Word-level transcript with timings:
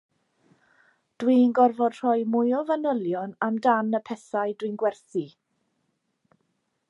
Dwi'n 1.23 1.51
gorfod 1.59 1.97
rhoi 1.99 2.23
mwy 2.37 2.55
o 2.61 2.63
fanylion 2.71 3.37
amdan 3.49 3.95
y 3.99 4.01
pethau 4.09 4.57
dwi'n 4.63 4.79
gwerthu 4.85 5.27